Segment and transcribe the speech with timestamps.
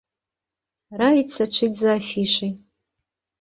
[1.01, 2.51] Раіць сачыць за афішай.